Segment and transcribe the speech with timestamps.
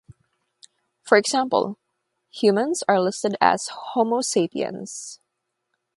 [1.03, 1.77] For example,
[2.31, 5.19] humans are listed as "Homo sapiens".